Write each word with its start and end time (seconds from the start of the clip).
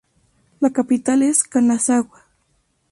La 0.61 0.71
capital 0.71 1.21
es 1.21 1.43
Kanazawa. 1.43 2.25